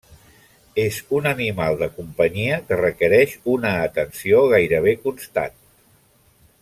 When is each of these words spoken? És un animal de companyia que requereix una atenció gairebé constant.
És 0.83 0.95
un 1.17 1.27
animal 1.31 1.77
de 1.81 1.89
companyia 1.97 2.57
que 2.71 2.79
requereix 2.81 3.37
una 3.57 3.75
atenció 3.91 4.41
gairebé 4.55 4.97
constant. 5.05 5.59